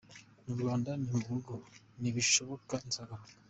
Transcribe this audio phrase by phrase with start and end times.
[0.45, 1.53] Mu Rwanda ni mu rugo
[2.01, 3.29] nibishoboka nzagaruka.